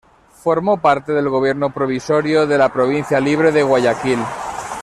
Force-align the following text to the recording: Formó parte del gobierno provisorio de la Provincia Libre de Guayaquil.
Formó 0.33 0.81
parte 0.81 1.13
del 1.13 1.29
gobierno 1.29 1.71
provisorio 1.71 2.47
de 2.47 2.57
la 2.57 2.73
Provincia 2.73 3.19
Libre 3.19 3.51
de 3.51 3.61
Guayaquil. 3.61 4.17